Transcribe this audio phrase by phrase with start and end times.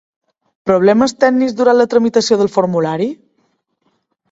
[0.69, 3.11] Problemes tècnics durant la tramitació del formulari?